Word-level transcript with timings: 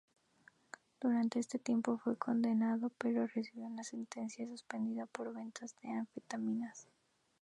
Durante 0.99 1.37
este 1.37 1.59
tiempo 1.59 1.99
fue 1.99 2.17
condenado 2.17 2.89
pero 2.97 3.27
recibió 3.27 3.67
una 3.67 3.83
sentencia 3.83 4.47
suspendida 4.47 5.05
por 5.05 5.31
venta 5.31 5.63
de 5.83 5.91
anfetaminas. 5.91 6.87